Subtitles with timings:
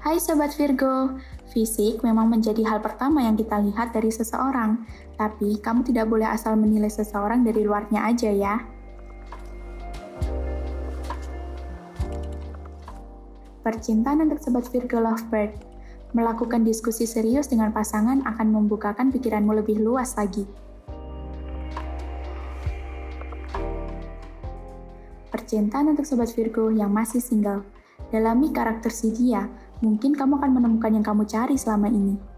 [0.00, 1.20] Hai Sobat Virgo,
[1.52, 4.88] fisik memang menjadi hal pertama yang kita lihat dari seseorang,
[5.20, 8.64] tapi kamu tidak boleh asal menilai seseorang dari luarnya aja ya.
[13.60, 15.52] Percintaan untuk Sobat Virgo Lovebird
[16.16, 20.48] Melakukan diskusi serius dengan pasangan akan membukakan pikiranmu lebih luas lagi.
[25.28, 27.68] Percintaan untuk Sobat Virgo yang masih single
[28.10, 29.46] Dalami karakter si dia,
[29.80, 32.29] mungkin kamu akan menemukan yang kamu cari selama ini.